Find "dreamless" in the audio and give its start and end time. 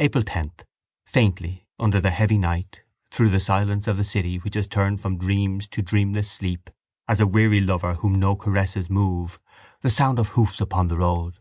5.80-6.28